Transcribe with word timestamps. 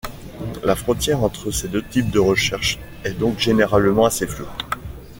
La 0.63 0.75
frontière 0.75 1.21
entre 1.23 1.51
ces 1.51 1.67
deux 1.67 1.83
types 1.83 2.09
de 2.09 2.17
recherche 2.17 2.79
est 3.03 3.13
donc 3.13 3.37
généralement 3.37 4.07
assez 4.07 4.25
floue. 4.25 4.47